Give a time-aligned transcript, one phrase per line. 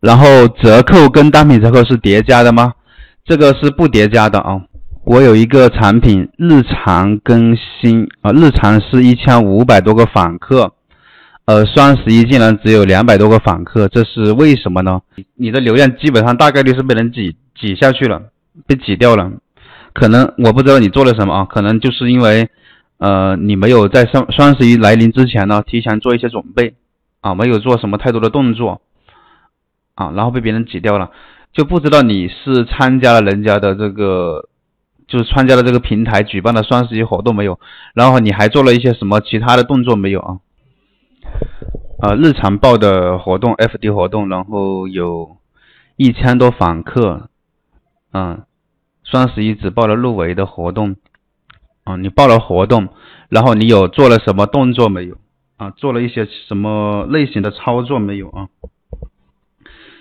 [0.00, 2.74] 然后折扣跟单品折扣是叠加的吗？
[3.24, 4.62] 这个是不叠加的啊。
[5.04, 10.74] 我有一个产品日常更新啊，日常是一千五百多个访客，
[11.46, 15.00] 呃，双十一竟然只有两百多个访客，这是为什么呢？
[15.34, 18.20] 你的流量基本上大概率是被人挤挤下去了，
[18.66, 19.32] 被挤掉了。
[19.94, 22.50] 可能我不知道你做了什么啊，可能就是因为
[22.98, 26.74] 呃你没有在双双十一来临之前呢提前做一些准备
[27.22, 28.82] 啊，没有做什么太多的动作
[29.98, 31.10] 啊，然后被别人挤掉了，
[31.52, 34.48] 就不知道你是参加了人家的这个。
[35.08, 37.58] 就是参加了这个平台举办的双十一活动没有？
[37.94, 40.36] 然后你还做了一些什么其他的动作没有啊？
[42.02, 45.38] 呃，日常报的活动，FD 活动，然后有
[45.96, 47.30] 一千多访客，
[48.12, 48.42] 嗯，
[49.02, 50.96] 双十一只报了入围的活动，
[51.84, 52.88] 啊，你报了活动，
[53.30, 55.16] 然后你有做了什么动作没有？
[55.56, 58.48] 啊，做了一些什么类型的操作没有啊？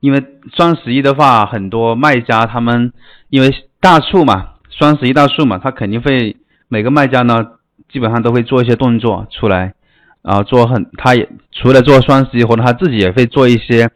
[0.00, 2.92] 因为双十一的话，很多卖家他们
[3.30, 4.50] 因为大促嘛。
[4.70, 6.36] 双十一大促嘛，他肯定会
[6.68, 7.44] 每个卖家呢，
[7.90, 9.74] 基本上都会做一些动作出来，
[10.22, 13.90] 然后做很，他也除了做双十一活动，他自己也会做一些，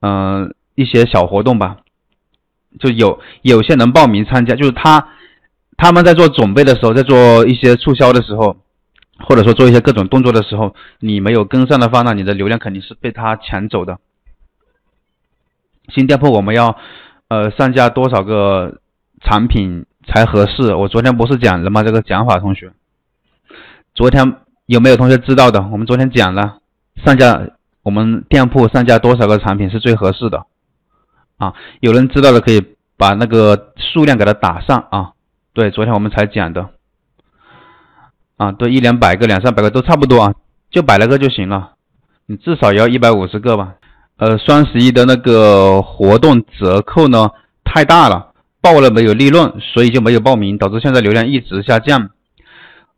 [0.00, 1.78] 嗯，一些小活动吧。
[2.78, 5.08] 就有有些人报名参加，就是他
[5.78, 8.58] 他们在做准备的时候，在做一些促销的时候，
[9.20, 13.98] 或者说做一些各种动作的时候，你没有跟上的话，那你的流量肯定是被他抢走的。
[15.96, 16.76] 新店铺我们要
[17.26, 18.78] 呃上架多少个
[19.20, 19.84] 产品？
[20.08, 20.72] 才合适。
[20.72, 21.82] 我昨天不是讲了吗？
[21.82, 22.70] 这个讲法，同学，
[23.92, 25.60] 昨天有没有同学知道的？
[25.72, 26.58] 我们昨天讲了，
[27.04, 27.48] 上架
[27.82, 30.46] 我们店铺上架多少个产品是最合适的
[31.38, 31.54] 啊？
[31.80, 32.64] 有人知道的可以
[32.96, 35.10] 把那个数量给它打上啊。
[35.52, 36.70] 对，昨天我们才讲的
[38.36, 40.34] 啊，对，一两百个、两三百个都差不多啊，
[40.70, 41.72] 就百来个就行了。
[42.26, 43.74] 你至少也要一百五十个吧？
[44.18, 47.30] 呃，双十一的那个活动折扣呢，
[47.64, 48.32] 太大了。
[48.62, 52.10] 报了没有利润，所以就没有报名，导致现在流量一直下降。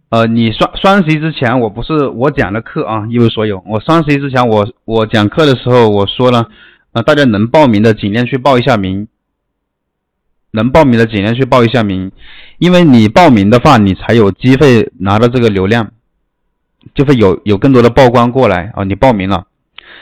[0.09, 3.63] 呃，你双双十一之前，我不是我讲的课啊，一无所有。
[3.67, 6.49] 我双十一之前，我我讲课的时候，我说了，
[6.93, 9.09] 呃，大家能报名的尽量去报一下名，
[10.53, 12.11] 能报名的尽量去报一下名，
[12.59, 15.91] 因为你报名的话，你才有机会拿到这个流量，
[16.95, 18.85] 就会有有更多的曝光过来啊。
[18.85, 19.48] 你报名了，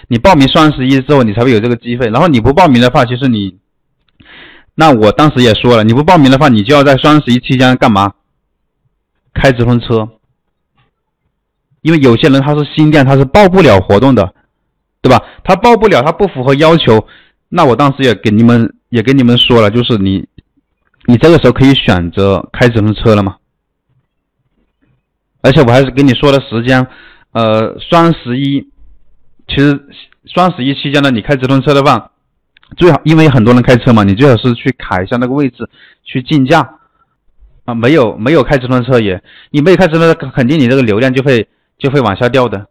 [0.08, 2.06] 你报名双十一之后，你才会有这个机会。
[2.06, 3.56] 然后你不报名的话，其实你。
[4.78, 8.12] 那我当时也说了，你不报名的话，你就要在双十一期间干嘛？
[9.32, 10.08] 开直通车，
[11.82, 14.34] 因为有些人他是新店，他是报不了活动的，
[15.02, 15.22] 对吧？
[15.44, 17.06] 他报不了，他不符合要求。
[17.48, 20.26] 那我当时也给你们也跟你们说了，就是你，
[21.06, 23.36] 你这个时候可以选择开直通车了嘛。
[25.42, 26.86] 而且我还是跟你说的时间，
[27.32, 28.68] 呃，双十一，
[29.48, 29.88] 其实
[30.24, 32.10] 双十一期间呢，你开直通车的话。
[32.76, 35.68] 最好，因为很多人开车嘛，你最好是去卡一下那个位置，
[36.02, 36.78] 去竞价
[37.64, 37.72] 啊。
[37.72, 41.46] 没有没有开直通车也，你没有开直通车，肯定你这个流量就会
[41.78, 42.66] 就会往下掉的。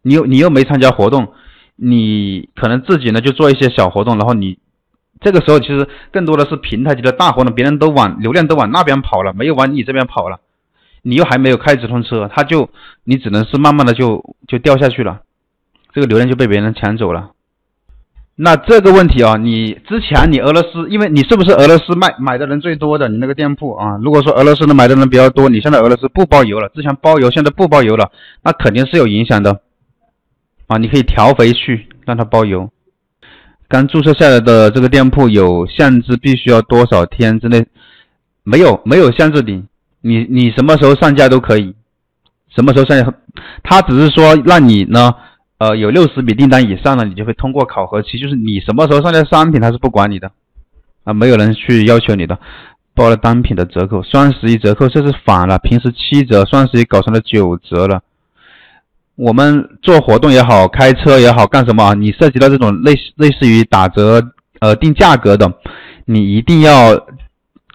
[0.00, 1.34] 你又你又没参加活动，
[1.76, 4.58] 你可能自己呢就做一些小活动，然后你
[5.20, 10.40] 这个时候其实更多的是平台级的大活动，别人都往流量都往那边跑了，没有往你这边跑了，
[11.02, 12.70] 你又还没有开直通车，他就
[13.04, 15.20] 你只能是慢慢的就就掉下去了，
[15.96, 17.30] 这个流量就被别人抢走了。
[18.34, 23.08] 那这个问题啊，你之前你俄罗斯，因为你是不是俄罗斯卖买的人最多的？
[23.08, 28.10] 你那个店铺啊，如果说俄罗斯的买的人比较多，你现在俄罗斯不包邮了，之前包邮，现在不包邮了，
[28.44, 29.62] 那肯定是有影响的
[30.66, 30.76] 啊。
[30.76, 32.68] 你可以调回去让他包邮。
[33.68, 37.64] 刚注册下来的这个店铺有限制，必须要多少天之内？
[38.42, 39.64] 没有，没有限制的，
[40.02, 41.74] 你你什么时候上架都可以，
[42.54, 43.14] 什么时候上架，
[43.62, 45.14] 他只是说让你呢。
[45.58, 50.30] 呃，有六十笔订单以上的，你就会通过考核期，就是你什么时候上架商品，他是不管你的，
[51.04, 52.38] 啊，没有人去要求你的。
[52.94, 58.00] 报了单品的折扣，双十一折扣这是反了，平时七折，双十一搞成了九折了。
[59.16, 61.94] 我们做活动也好，开车也好，干什么？
[61.94, 64.22] 你涉及到这种类类似于打折，
[64.60, 65.52] 呃，定价格的，
[66.06, 67.06] 你一定要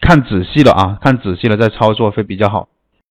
[0.01, 2.67] 看仔细了啊，看仔细了再操作会比较好。